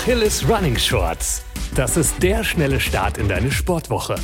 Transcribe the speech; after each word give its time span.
Achilles 0.00 0.48
Running 0.48 0.78
Shorts. 0.78 1.44
Das 1.74 1.98
ist 1.98 2.22
der 2.22 2.42
schnelle 2.42 2.80
Start 2.80 3.18
in 3.18 3.28
deine 3.28 3.52
Sportwoche. 3.52 4.14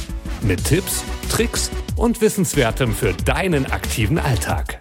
Mit 0.41 0.65
Tipps, 0.65 1.05
Tricks 1.29 1.71
und 1.97 2.23
Wissenswertem 2.23 2.95
für 2.95 3.13
deinen 3.13 3.67
aktiven 3.67 4.19
Alltag. 4.19 4.81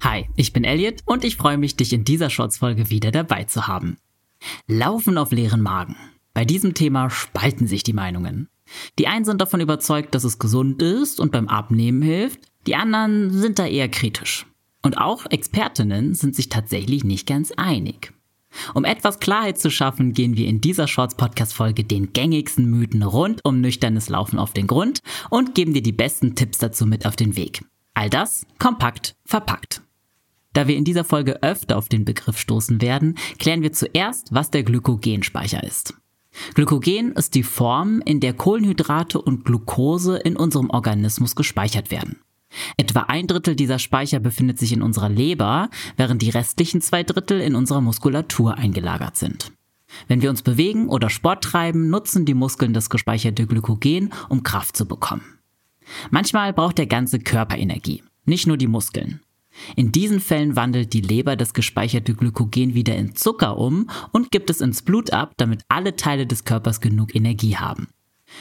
Hi, 0.00 0.28
ich 0.36 0.52
bin 0.52 0.62
Elliot 0.62 1.00
und 1.06 1.24
ich 1.24 1.34
freue 1.34 1.58
mich, 1.58 1.74
dich 1.74 1.92
in 1.92 2.04
dieser 2.04 2.30
Shorts-Folge 2.30 2.88
wieder 2.88 3.10
dabei 3.10 3.42
zu 3.42 3.66
haben. 3.66 3.98
Laufen 4.68 5.18
auf 5.18 5.32
leeren 5.32 5.62
Magen. 5.62 5.96
Bei 6.34 6.44
diesem 6.44 6.74
Thema 6.74 7.10
spalten 7.10 7.66
sich 7.66 7.82
die 7.82 7.94
Meinungen. 7.94 8.48
Die 9.00 9.08
einen 9.08 9.24
sind 9.24 9.40
davon 9.40 9.60
überzeugt, 9.60 10.14
dass 10.14 10.22
es 10.22 10.38
gesund 10.38 10.80
ist 10.82 11.18
und 11.18 11.32
beim 11.32 11.48
Abnehmen 11.48 12.02
hilft, 12.02 12.42
die 12.68 12.76
anderen 12.76 13.32
sind 13.32 13.58
da 13.58 13.66
eher 13.66 13.88
kritisch. 13.88 14.46
Und 14.86 14.98
auch 14.98 15.26
Expertinnen 15.28 16.14
sind 16.14 16.36
sich 16.36 16.48
tatsächlich 16.48 17.02
nicht 17.02 17.26
ganz 17.26 17.50
einig. 17.50 18.12
Um 18.72 18.84
etwas 18.84 19.18
Klarheit 19.18 19.58
zu 19.58 19.68
schaffen, 19.68 20.12
gehen 20.12 20.36
wir 20.36 20.46
in 20.46 20.60
dieser 20.60 20.86
Shorts-Podcast-Folge 20.86 21.82
den 21.82 22.12
gängigsten 22.12 22.70
Mythen 22.70 23.02
rund 23.02 23.44
um 23.44 23.60
nüchternes 23.60 24.08
Laufen 24.08 24.38
auf 24.38 24.52
den 24.52 24.68
Grund 24.68 25.00
und 25.28 25.56
geben 25.56 25.74
dir 25.74 25.82
die 25.82 25.90
besten 25.90 26.36
Tipps 26.36 26.58
dazu 26.58 26.86
mit 26.86 27.04
auf 27.04 27.16
den 27.16 27.34
Weg. 27.34 27.64
All 27.94 28.08
das 28.10 28.46
kompakt 28.60 29.16
verpackt. 29.24 29.82
Da 30.52 30.68
wir 30.68 30.76
in 30.76 30.84
dieser 30.84 31.02
Folge 31.02 31.42
öfter 31.42 31.78
auf 31.78 31.88
den 31.88 32.04
Begriff 32.04 32.38
stoßen 32.38 32.80
werden, 32.80 33.18
klären 33.40 33.62
wir 33.62 33.72
zuerst, 33.72 34.32
was 34.32 34.52
der 34.52 34.62
Glykogenspeicher 34.62 35.64
ist. 35.64 35.94
Glykogen 36.54 37.10
ist 37.14 37.34
die 37.34 37.42
Form, 37.42 38.00
in 38.04 38.20
der 38.20 38.34
Kohlenhydrate 38.34 39.20
und 39.20 39.44
Glucose 39.44 40.16
in 40.18 40.36
unserem 40.36 40.70
Organismus 40.70 41.34
gespeichert 41.34 41.90
werden. 41.90 42.20
Etwa 42.76 43.02
ein 43.02 43.26
Drittel 43.26 43.56
dieser 43.56 43.78
Speicher 43.78 44.20
befindet 44.20 44.58
sich 44.58 44.72
in 44.72 44.82
unserer 44.82 45.08
Leber, 45.08 45.68
während 45.96 46.22
die 46.22 46.30
restlichen 46.30 46.80
zwei 46.80 47.02
Drittel 47.02 47.40
in 47.40 47.54
unserer 47.54 47.80
Muskulatur 47.80 48.56
eingelagert 48.56 49.16
sind. 49.16 49.52
Wenn 50.08 50.22
wir 50.22 50.30
uns 50.30 50.42
bewegen 50.42 50.88
oder 50.88 51.10
Sport 51.10 51.44
treiben, 51.44 51.90
nutzen 51.90 52.24
die 52.24 52.34
Muskeln 52.34 52.72
das 52.72 52.90
gespeicherte 52.90 53.46
Glykogen, 53.46 54.12
um 54.28 54.42
Kraft 54.42 54.76
zu 54.76 54.86
bekommen. 54.86 55.38
Manchmal 56.10 56.52
braucht 56.52 56.78
der 56.78 56.86
ganze 56.86 57.20
Körper 57.20 57.56
Energie, 57.56 58.02
nicht 58.24 58.46
nur 58.46 58.56
die 58.56 58.66
Muskeln. 58.66 59.20
In 59.74 59.92
diesen 59.92 60.20
Fällen 60.20 60.54
wandelt 60.56 60.92
die 60.92 61.00
Leber 61.00 61.36
das 61.36 61.54
gespeicherte 61.54 62.14
Glykogen 62.14 62.74
wieder 62.74 62.94
in 62.94 63.14
Zucker 63.14 63.56
um 63.56 63.88
und 64.12 64.30
gibt 64.30 64.50
es 64.50 64.60
ins 64.60 64.82
Blut 64.82 65.12
ab, 65.12 65.32
damit 65.36 65.62
alle 65.68 65.96
Teile 65.96 66.26
des 66.26 66.44
Körpers 66.44 66.80
genug 66.80 67.14
Energie 67.14 67.56
haben. 67.56 67.88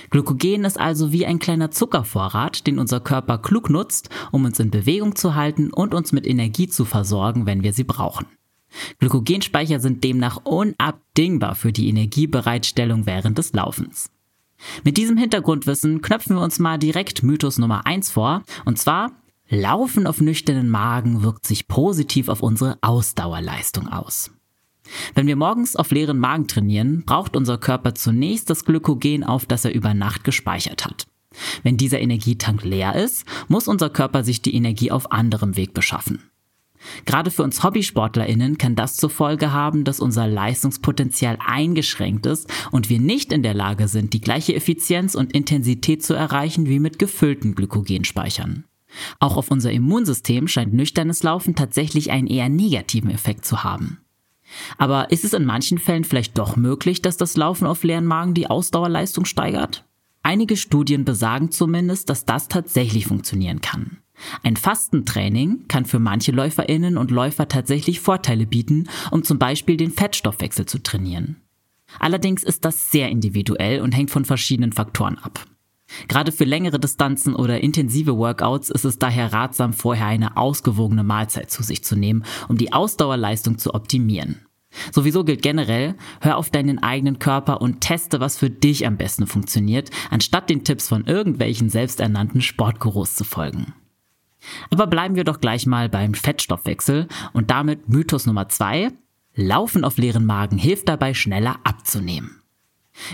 Glykogen 0.10 0.66
ist 0.66 0.80
also 0.80 1.12
wie 1.12 1.26
ein 1.26 1.40
kleiner 1.40 1.72
Zuckervorrat, 1.72 2.68
den 2.68 2.80
unser 2.80 3.00
Körper 3.00 3.38
klug 3.38 3.70
nutzt, 3.70 4.10
um 4.32 4.46
uns 4.46 4.60
in 4.60 4.72
Bewegung 4.72 5.16
zu 5.16 5.36
halten 5.36 5.72
und 5.72 5.94
uns 5.94 6.12
mit 6.12 6.26
Energie 6.26 6.68
zu 6.68 6.86
versorgen, 6.86 7.46
wenn 7.46 7.64
wir 7.64 7.74
sie 7.74 7.84
brauchen. 7.84 8.26
Glykogenspeicher 9.00 9.80
sind 9.80 10.04
demnach 10.04 10.42
unabdingbar 10.44 11.56
für 11.56 11.72
die 11.72 11.88
Energiebereitstellung 11.88 13.06
während 13.06 13.38
des 13.38 13.54
Laufens. 13.54 14.10
Mit 14.84 14.98
diesem 14.98 15.18
Hintergrundwissen 15.18 16.02
knöpfen 16.02 16.36
wir 16.36 16.42
uns 16.42 16.60
mal 16.60 16.78
direkt 16.78 17.24
Mythos 17.24 17.58
Nummer 17.58 17.86
1 17.86 18.10
vor, 18.10 18.44
und 18.66 18.80
zwar 18.80 19.12
Laufen 19.48 20.08
auf 20.08 20.22
nüchternen 20.22 20.70
Magen 20.70 21.22
wirkt 21.22 21.46
sich 21.46 21.68
positiv 21.68 22.30
auf 22.30 22.42
unsere 22.42 22.80
Ausdauerleistung 22.82 23.88
aus. 23.88 24.32
Wenn 25.14 25.28
wir 25.28 25.36
morgens 25.36 25.76
auf 25.76 25.92
leeren 25.92 26.20
Magen 26.20 26.48
trainieren, 26.48 27.04
braucht 27.06 27.36
unser 27.36 27.58
Körper 27.58 27.96
zunächst 27.96 28.50
das 28.50 28.66
Glykogen 28.66 29.24
auf, 29.24 29.46
das 29.46 29.66
er 29.66 29.74
über 29.74 29.94
Nacht 29.94 30.24
gespeichert 30.24 30.86
hat. 30.86 31.08
Wenn 31.64 31.78
dieser 31.78 32.00
Energietank 32.00 32.64
leer 32.64 32.96
ist, 32.96 33.26
muss 33.48 33.68
unser 33.68 33.90
Körper 33.90 34.24
sich 34.24 34.42
die 34.42 34.56
Energie 34.56 34.92
auf 34.92 35.12
anderem 35.12 35.58
Weg 35.58 35.74
beschaffen. 35.74 36.30
Gerade 37.06 37.32
für 37.32 37.44
uns 37.44 37.64
HobbysportlerInnen 37.64 38.58
kann 38.58 38.76
das 38.76 38.96
zur 38.96 39.10
Folge 39.10 39.52
haben, 39.52 39.84
dass 39.84 40.00
unser 40.00 40.28
Leistungspotenzial 40.28 41.38
eingeschränkt 41.44 42.26
ist 42.28 42.52
und 42.72 42.90
wir 42.90 43.00
nicht 43.00 43.34
in 43.34 43.44
der 43.44 43.56
Lage 43.56 43.88
sind, 43.88 44.14
die 44.14 44.22
gleiche 44.22 44.54
Effizienz 44.54 45.16
und 45.16 45.34
Intensität 45.34 46.04
zu 46.04 46.14
erreichen 46.14 46.68
wie 46.68 46.80
mit 46.80 47.00
gefüllten 47.00 47.56
Glykogenspeichern. 47.56 48.66
Auch 49.20 49.36
auf 49.36 49.52
unser 49.52 49.72
Immunsystem 49.72 50.48
scheint 50.48 50.74
nüchternes 50.74 51.24
Laufen 51.24 51.56
tatsächlich 51.56 52.12
einen 52.12 52.28
eher 52.28 52.50
negativen 52.50 53.10
Effekt 53.10 53.46
zu 53.46 53.64
haben. 53.64 54.05
Aber 54.78 55.12
ist 55.12 55.26
es 55.26 55.34
in 55.34 55.46
manchen 55.46 55.78
Fällen 55.78 56.04
vielleicht 56.04 56.38
doch 56.38 56.56
möglich, 56.56 57.02
dass 57.02 57.18
das 57.18 57.38
Laufen 57.38 57.66
auf 57.66 57.84
leeren 57.84 58.06
Magen 58.06 58.34
die 58.34 58.48
Ausdauerleistung 58.48 59.26
steigert? 59.26 59.86
Einige 60.24 60.58
Studien 60.58 61.06
besagen 61.06 61.52
zumindest, 61.52 62.10
dass 62.10 62.26
das 62.26 62.48
tatsächlich 62.48 63.06
funktionieren 63.06 63.62
kann. 63.62 63.98
Ein 64.44 64.56
Fastentraining 64.56 65.68
kann 65.68 65.86
für 65.86 66.00
manche 66.00 66.32
Läuferinnen 66.32 66.98
und 66.98 67.12
Läufer 67.12 67.48
tatsächlich 67.48 68.00
Vorteile 68.00 68.46
bieten, 68.46 68.88
um 69.12 69.24
zum 69.24 69.40
Beispiel 69.40 69.78
den 69.78 69.92
Fettstoffwechsel 69.92 70.66
zu 70.66 70.82
trainieren. 70.82 71.42
Allerdings 72.00 72.44
ist 72.44 72.66
das 72.66 72.92
sehr 72.92 73.10
individuell 73.10 73.82
und 73.82 73.92
hängt 73.92 74.12
von 74.12 74.26
verschiedenen 74.26 74.72
Faktoren 74.72 75.18
ab. 75.18 75.46
Gerade 76.08 76.32
für 76.32 76.46
längere 76.46 76.80
Distanzen 76.80 77.36
oder 77.36 77.62
intensive 77.62 78.18
Workouts 78.18 78.70
ist 78.70 78.86
es 78.86 79.00
daher 79.00 79.34
ratsam, 79.34 79.74
vorher 79.74 80.08
eine 80.08 80.38
ausgewogene 80.38 81.04
Mahlzeit 81.04 81.52
zu 81.52 81.64
sich 81.64 81.84
zu 81.84 81.96
nehmen, 81.96 82.24
um 82.48 82.58
die 82.58 82.74
Ausdauerleistung 82.74 83.58
zu 83.58 83.74
optimieren. 83.74 84.46
Sowieso 84.92 85.24
gilt 85.24 85.42
generell, 85.42 85.96
hör 86.20 86.38
auf 86.38 86.50
deinen 86.50 86.84
eigenen 86.84 87.20
Körper 87.20 87.62
und 87.62 87.82
teste, 87.82 88.20
was 88.20 88.38
für 88.38 88.50
dich 88.50 88.86
am 88.86 88.98
besten 88.98 89.26
funktioniert, 89.28 89.90
anstatt 90.10 90.50
den 90.50 90.64
Tipps 90.64 90.90
von 90.90 91.06
irgendwelchen 91.06 91.70
selbsternannten 91.70 92.42
Sportgurus 92.42 93.16
zu 93.16 93.24
folgen. 93.24 93.74
Aber 94.70 94.88
bleiben 94.88 95.16
wir 95.16 95.24
doch 95.24 95.40
gleich 95.40 95.66
mal 95.66 95.90
beim 95.90 96.14
Fettstoffwechsel 96.14 97.08
und 97.34 97.50
damit 97.52 97.90
Mythos 97.90 98.26
Nummer 98.26 98.50
zwei: 98.50 98.92
Laufen 99.34 99.84
auf 99.84 99.98
leeren 99.98 100.26
Magen 100.26 100.58
hilft 100.58 100.90
dabei, 100.90 101.14
schneller 101.14 101.58
abzunehmen. 101.64 102.42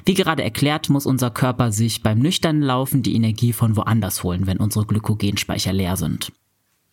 Wie 0.05 0.13
gerade 0.13 0.43
erklärt, 0.43 0.89
muss 0.89 1.05
unser 1.05 1.31
Körper 1.31 1.71
sich 1.71 2.03
beim 2.03 2.19
nüchternen 2.19 2.61
Laufen 2.61 3.03
die 3.03 3.15
Energie 3.15 3.53
von 3.53 3.75
woanders 3.75 4.23
holen, 4.23 4.47
wenn 4.47 4.57
unsere 4.57 4.85
Glykogenspeicher 4.85 5.73
leer 5.73 5.97
sind. 5.97 6.31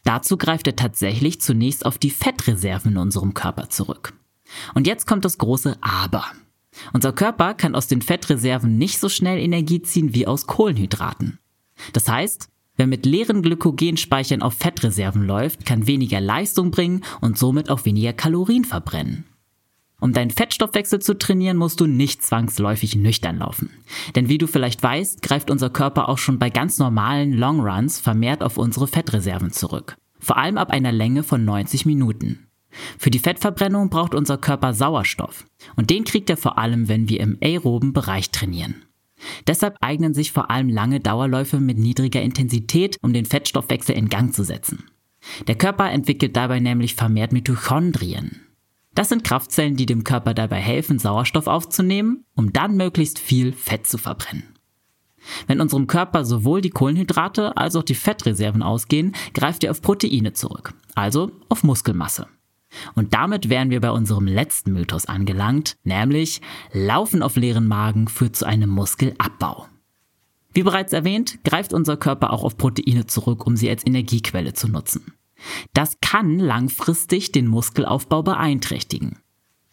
Dazu 0.05 0.37
greift 0.37 0.67
er 0.67 0.77
tatsächlich 0.77 1.41
zunächst 1.41 1.85
auf 1.85 1.99
die 1.99 2.11
Fettreserven 2.11 2.93
in 2.93 2.99
unserem 2.99 3.35
Körper 3.35 3.69
zurück. 3.69 4.15
Und 4.75 4.87
jetzt 4.87 5.07
kommt 5.07 5.25
das 5.25 5.39
große 5.39 5.77
Aber. 5.81 6.25
Unser 6.93 7.13
Körper 7.13 7.55
kann 7.55 7.75
aus 7.75 7.89
den 7.89 8.03
Fettreserven 8.03 8.79
nicht 8.79 8.99
so 8.99 9.09
schnell 9.09 9.39
Energie 9.39 9.83
ziehen 9.83 10.15
wie 10.15 10.27
aus 10.27 10.47
Kohlenhydraten. 10.47 11.39
Das 11.93 12.09
heißt, 12.09 12.49
wer 12.77 12.87
mit 12.87 13.05
leeren 13.05 13.43
Glykogenspeichern 13.43 14.43
auf 14.43 14.55
Fettreserven 14.55 15.27
läuft, 15.27 15.67
kann 15.67 15.87
weniger 15.87 16.21
Leistung 16.21 16.71
bringen 16.71 17.05
und 17.21 17.37
somit 17.37 17.69
auch 17.69 17.85
weniger 17.85 18.13
Kalorien 18.13 18.65
verbrennen. 18.65 19.25
Um 20.01 20.13
deinen 20.13 20.31
Fettstoffwechsel 20.31 21.01
zu 21.01 21.19
trainieren, 21.19 21.57
musst 21.57 21.81
du 21.81 21.87
nicht 21.87 22.23
zwangsläufig 22.23 22.95
nüchtern 22.95 23.39
laufen. 23.39 23.71
Denn 24.15 24.29
wie 24.29 24.39
du 24.39 24.47
vielleicht 24.47 24.83
weißt, 24.83 25.23
greift 25.23 25.51
unser 25.51 25.71
Körper 25.71 26.09
auch 26.09 26.19
schon 26.19 26.39
bei 26.39 26.51
ganz 26.51 26.79
normalen 26.79 27.33
Longruns 27.33 27.99
vermehrt 27.99 28.43
auf 28.43 28.59
unsere 28.59 28.87
Fettreserven 28.87 29.51
zurück. 29.51 29.97
Vor 30.21 30.37
allem 30.37 30.57
ab 30.57 30.71
einer 30.71 30.93
Länge 30.93 31.25
von 31.25 31.45
90 31.45 31.85
Minuten. 31.85 32.47
Für 32.99 33.11
die 33.11 33.19
Fettverbrennung 33.19 33.91
braucht 33.91 34.15
unser 34.15 34.39
Körper 34.39 34.73
Sauerstoff. 34.73 35.47
Und 35.75 35.91
den 35.91 36.05
kriegt 36.05 36.31
er 36.31 36.37
vor 36.37 36.59
allem, 36.59 36.89
wenn 36.89 37.09
wir 37.09 37.21
im 37.21 37.37
aeroben 37.43 37.93
Bereich 37.93 38.31
trainieren. 38.31 38.85
Deshalb 39.49 39.77
eignen 39.81 40.15
sich 40.15 40.31
vor 40.31 40.51
allem 40.51 40.69
lange 40.69 41.01
Dauerläufe 41.01 41.59
mit 41.59 41.77
niedriger 41.77 42.23
Intensität, 42.23 42.99
um 43.03 43.13
den 43.13 43.25
Fettstoffwechsel 43.25 43.97
in 43.97 44.09
Gang 44.09 44.33
zu 44.33 44.45
setzen. 44.45 44.85
Der 45.49 45.57
Körper 45.57 45.91
entwickelt 45.91 46.37
dabei 46.37 46.61
nämlich 46.61 46.95
vermehrt 46.95 47.33
Mitochondrien. 47.33 48.48
Das 48.99 49.11
sind 49.11 49.23
Kraftzellen, 49.23 49.77
die 49.77 49.87
dem 49.87 50.03
Körper 50.03 50.35
dabei 50.35 50.57
helfen, 50.57 50.99
Sauerstoff 50.99 51.47
aufzunehmen, 51.47 52.25
um 52.35 52.53
dann 52.53 52.77
möglichst 52.77 53.21
viel 53.21 53.53
Fett 53.53 53.87
zu 53.87 53.97
verbrennen. 53.97 54.43
Wenn 55.47 55.61
unserem 55.61 55.87
Körper 55.87 56.25
sowohl 56.25 56.63
die 56.63 56.71
Kohlenhydrate 56.71 57.57
als 57.57 57.77
auch 57.77 57.85
die 57.85 57.95
Fettreserven 57.95 58.61
ausgehen, 58.61 59.15
greift 59.35 59.63
er 59.63 59.71
auf 59.71 59.83
Proteine 59.83 60.33
zurück, 60.33 60.75
also 60.97 61.31
auf 61.49 61.63
Muskelmasse. 61.63 62.27
Und 62.97 63.15
damit 63.15 63.49
wären 63.49 63.71
wir 63.71 63.81
bei 63.81 63.93
unserem 63.93 64.27
letzten 64.27 64.73
Mythos 64.73 65.07
angelangt, 65.07 65.77
nämlich 65.85 66.41
Laufen 66.73 67.23
auf 67.23 67.37
leeren 67.37 67.69
Magen 67.69 68.09
führt 68.09 68.35
zu 68.35 68.47
einem 68.47 68.71
Muskelabbau. 68.71 69.69
Wie 70.53 70.65
bereits 70.65 70.93
erwähnt, 70.93 71.39
greift 71.45 71.73
unser 71.73 71.97
Körper 71.97 72.33
auch 72.33 72.43
auf 72.43 72.57
Proteine 72.57 73.07
zurück, 73.07 73.47
um 73.47 73.57
sie 73.57 73.71
als 73.71 73.87
Energiequelle 73.87 74.55
zu 74.55 74.67
nutzen. 74.67 75.13
Das 75.75 75.99
kann 76.01 76.39
langfristig 76.39 77.33
den 77.33 77.47
Muskelaufbau 77.47 78.23
beeinträchtigen. 78.23 79.19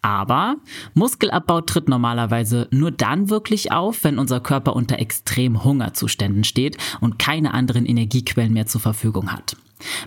Aber 0.06 0.58
Muskelabbau 0.94 1.62
tritt 1.62 1.88
normalerweise 1.88 2.68
nur 2.70 2.92
dann 2.92 3.28
wirklich 3.28 3.72
auf, 3.72 4.04
wenn 4.04 4.20
unser 4.20 4.38
Körper 4.38 4.76
unter 4.76 5.00
extrem 5.00 5.64
Hungerzuständen 5.64 6.44
steht 6.44 6.76
und 7.00 7.18
keine 7.18 7.52
anderen 7.52 7.86
Energiequellen 7.86 8.52
mehr 8.52 8.66
zur 8.66 8.80
Verfügung 8.80 9.32
hat. 9.32 9.56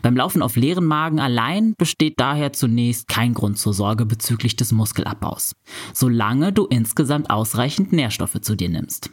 Beim 0.01 0.15
Laufen 0.15 0.41
auf 0.41 0.55
leeren 0.55 0.85
Magen 0.85 1.19
allein 1.19 1.73
besteht 1.77 2.19
daher 2.19 2.53
zunächst 2.53 3.09
kein 3.09 3.33
Grund 3.33 3.57
zur 3.57 3.73
Sorge 3.73 4.05
bezüglich 4.05 4.55
des 4.55 4.71
Muskelabbaus, 4.71 5.53
solange 5.93 6.53
du 6.53 6.65
insgesamt 6.65 7.29
ausreichend 7.29 7.91
Nährstoffe 7.91 8.39
zu 8.41 8.55
dir 8.55 8.69
nimmst. 8.69 9.11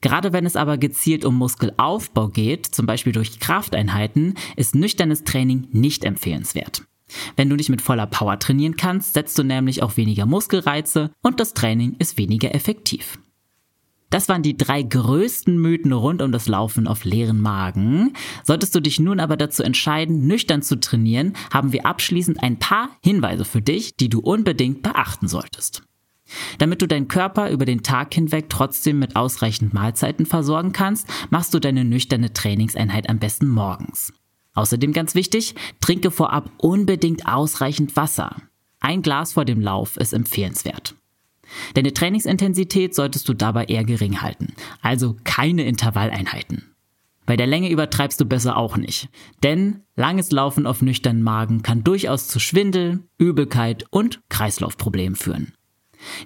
Gerade 0.00 0.32
wenn 0.32 0.46
es 0.46 0.56
aber 0.56 0.78
gezielt 0.78 1.24
um 1.24 1.36
Muskelaufbau 1.36 2.28
geht, 2.28 2.66
zum 2.66 2.86
Beispiel 2.86 3.12
durch 3.12 3.38
Krafteinheiten, 3.38 4.34
ist 4.56 4.74
nüchternes 4.74 5.24
Training 5.24 5.68
nicht 5.72 6.04
empfehlenswert. 6.04 6.82
Wenn 7.36 7.50
du 7.50 7.56
nicht 7.56 7.68
mit 7.68 7.82
voller 7.82 8.06
Power 8.06 8.38
trainieren 8.38 8.76
kannst, 8.76 9.14
setzt 9.14 9.38
du 9.38 9.42
nämlich 9.42 9.82
auch 9.82 9.96
weniger 9.96 10.26
Muskelreize 10.26 11.10
und 11.22 11.40
das 11.40 11.54
Training 11.54 11.96
ist 11.98 12.18
weniger 12.18 12.54
effektiv. 12.54 13.18
Das 14.10 14.28
waren 14.28 14.42
die 14.42 14.56
drei 14.56 14.82
größten 14.82 15.56
Mythen 15.56 15.92
rund 15.92 16.20
um 16.20 16.32
das 16.32 16.48
Laufen 16.48 16.88
auf 16.88 17.04
leeren 17.04 17.40
Magen. 17.40 18.14
Solltest 18.42 18.74
du 18.74 18.80
dich 18.80 18.98
nun 18.98 19.20
aber 19.20 19.36
dazu 19.36 19.62
entscheiden, 19.62 20.26
nüchtern 20.26 20.62
zu 20.62 20.80
trainieren, 20.80 21.34
haben 21.52 21.72
wir 21.72 21.86
abschließend 21.86 22.42
ein 22.42 22.58
paar 22.58 22.90
Hinweise 23.04 23.44
für 23.44 23.62
dich, 23.62 23.96
die 23.96 24.08
du 24.08 24.18
unbedingt 24.18 24.82
beachten 24.82 25.28
solltest. 25.28 25.84
Damit 26.58 26.82
du 26.82 26.86
deinen 26.86 27.08
Körper 27.08 27.50
über 27.50 27.64
den 27.64 27.82
Tag 27.82 28.14
hinweg 28.14 28.48
trotzdem 28.48 28.98
mit 28.98 29.16
ausreichend 29.16 29.74
Mahlzeiten 29.74 30.26
versorgen 30.26 30.72
kannst, 30.72 31.06
machst 31.30 31.54
du 31.54 31.58
deine 31.58 31.84
nüchterne 31.84 32.32
Trainingseinheit 32.32 33.08
am 33.08 33.18
besten 33.18 33.48
morgens. 33.48 34.12
Außerdem 34.54 34.92
ganz 34.92 35.14
wichtig, 35.14 35.54
trinke 35.80 36.10
vorab 36.10 36.50
unbedingt 36.58 37.26
ausreichend 37.26 37.96
Wasser. 37.96 38.36
Ein 38.80 39.02
Glas 39.02 39.34
vor 39.34 39.44
dem 39.44 39.60
Lauf 39.60 39.96
ist 39.96 40.12
empfehlenswert. 40.12 40.94
Deine 41.74 41.92
Trainingsintensität 41.92 42.94
solltest 42.94 43.28
du 43.28 43.34
dabei 43.34 43.64
eher 43.64 43.84
gering 43.84 44.22
halten, 44.22 44.54
also 44.82 45.16
keine 45.24 45.64
Intervalleinheiten. 45.64 46.74
Bei 47.26 47.36
der 47.36 47.46
Länge 47.46 47.70
übertreibst 47.70 48.20
du 48.20 48.24
besser 48.24 48.56
auch 48.56 48.76
nicht, 48.76 49.08
denn 49.42 49.82
langes 49.94 50.30
Laufen 50.32 50.66
auf 50.66 50.82
nüchternen 50.82 51.22
Magen 51.22 51.62
kann 51.62 51.84
durchaus 51.84 52.28
zu 52.28 52.40
Schwindel, 52.40 53.04
Übelkeit 53.18 53.84
und 53.90 54.20
Kreislaufproblemen 54.30 55.16
führen. 55.16 55.52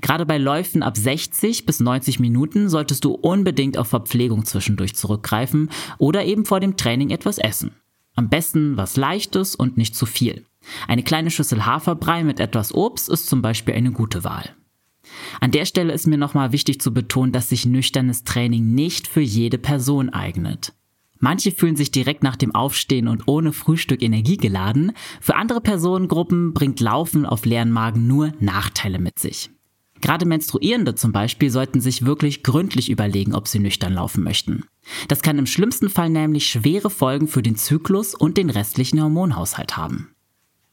Gerade 0.00 0.26
bei 0.26 0.38
Läufen 0.38 0.82
ab 0.82 0.96
60 0.96 1.66
bis 1.66 1.80
90 1.80 2.20
Minuten 2.20 2.68
solltest 2.68 3.04
du 3.04 3.12
unbedingt 3.12 3.78
auf 3.78 3.88
Verpflegung 3.88 4.44
zwischendurch 4.44 4.94
zurückgreifen 4.94 5.70
oder 5.98 6.24
eben 6.24 6.44
vor 6.44 6.60
dem 6.60 6.76
Training 6.76 7.10
etwas 7.10 7.38
essen. 7.38 7.72
Am 8.14 8.28
besten 8.28 8.76
was 8.76 8.96
Leichtes 8.96 9.54
und 9.54 9.76
nicht 9.76 9.96
zu 9.96 10.06
viel. 10.06 10.44
Eine 10.86 11.02
kleine 11.02 11.30
Schüssel 11.30 11.66
Haferbrei 11.66 12.24
mit 12.24 12.40
etwas 12.40 12.72
Obst 12.74 13.08
ist 13.08 13.26
zum 13.26 13.42
Beispiel 13.42 13.74
eine 13.74 13.92
gute 13.92 14.24
Wahl. 14.24 14.54
An 15.40 15.50
der 15.50 15.66
Stelle 15.66 15.92
ist 15.92 16.06
mir 16.06 16.16
nochmal 16.16 16.52
wichtig 16.52 16.80
zu 16.80 16.94
betonen, 16.94 17.32
dass 17.32 17.50
sich 17.50 17.66
nüchternes 17.66 18.24
Training 18.24 18.74
nicht 18.74 19.06
für 19.06 19.20
jede 19.20 19.58
Person 19.58 20.08
eignet. 20.08 20.72
Manche 21.18 21.52
fühlen 21.52 21.76
sich 21.76 21.90
direkt 21.90 22.22
nach 22.22 22.36
dem 22.36 22.54
Aufstehen 22.54 23.08
und 23.08 23.28
ohne 23.28 23.52
Frühstück 23.52 24.02
energiegeladen. 24.02 24.92
Für 25.20 25.36
andere 25.36 25.60
Personengruppen 25.60 26.52
bringt 26.52 26.80
Laufen 26.80 27.24
auf 27.24 27.46
leeren 27.46 27.70
Magen 27.70 28.06
nur 28.06 28.32
Nachteile 28.40 28.98
mit 28.98 29.18
sich. 29.18 29.50
Gerade 30.04 30.26
Menstruierende 30.26 30.94
zum 30.94 31.12
Beispiel 31.12 31.48
sollten 31.48 31.80
sich 31.80 32.04
wirklich 32.04 32.42
gründlich 32.42 32.90
überlegen, 32.90 33.34
ob 33.34 33.48
sie 33.48 33.58
nüchtern 33.58 33.94
laufen 33.94 34.22
möchten. 34.22 34.66
Das 35.08 35.22
kann 35.22 35.38
im 35.38 35.46
schlimmsten 35.46 35.88
Fall 35.88 36.10
nämlich 36.10 36.46
schwere 36.46 36.90
Folgen 36.90 37.26
für 37.26 37.42
den 37.42 37.56
Zyklus 37.56 38.14
und 38.14 38.36
den 38.36 38.50
restlichen 38.50 39.02
Hormonhaushalt 39.02 39.78
haben. 39.78 40.14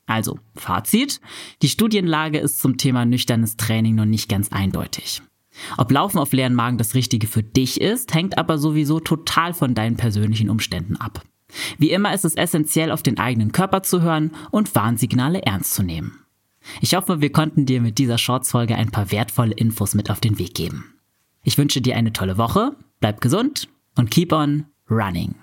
Also, 0.06 0.38
Fazit. 0.56 1.22
Die 1.62 1.70
Studienlage 1.70 2.40
ist 2.40 2.60
zum 2.60 2.76
Thema 2.76 3.06
nüchternes 3.06 3.56
Training 3.56 3.96
noch 3.96 4.04
nicht 4.04 4.28
ganz 4.28 4.52
eindeutig. 4.52 5.22
Ob 5.78 5.90
Laufen 5.94 6.18
auf 6.18 6.34
leeren 6.34 6.54
Magen 6.54 6.78
das 6.78 6.94
Richtige 6.94 7.28
für 7.28 7.42
dich 7.42 7.80
ist, 7.80 8.14
hängt 8.14 8.38
aber 8.38 8.58
sowieso 8.58 9.00
total 9.00 9.54
von 9.54 9.74
deinen 9.74 9.96
persönlichen 9.96 10.50
Umständen 10.50 10.98
ab. 10.98 11.24
Wie 11.78 11.92
immer 11.92 12.14
ist 12.14 12.26
es 12.26 12.36
essentiell, 12.36 12.92
auf 12.92 13.02
den 13.02 13.18
eigenen 13.18 13.54
Körper 13.54 13.82
zu 13.82 14.02
hören 14.02 14.32
und 14.52 14.76
Warnsignale 14.76 15.42
ernst 15.44 15.74
zu 15.74 15.84
nehmen. 15.84 16.21
Ich 16.80 16.96
hoffe, 16.96 17.22
wir 17.22 17.32
konnten 17.32 17.66
dir 17.66 17.82
mit 17.82 17.98
dieser 17.98 18.18
Shorts-Folge 18.18 18.76
ein 18.76 18.92
paar 18.92 19.12
wertvolle 19.12 19.54
Infos 19.54 19.96
mit 19.96 20.10
auf 20.10 20.20
den 20.20 20.40
Weg 20.40 20.54
geben. 20.54 20.96
Ich 21.44 21.58
wünsche 21.58 21.82
dir 21.82 21.96
eine 21.96 22.14
tolle 22.14 22.38
Woche, 22.38 22.76
bleib 23.00 23.22
gesund 23.22 23.68
und 23.96 24.12
keep 24.12 24.32
on 24.32 24.66
running. 24.90 25.36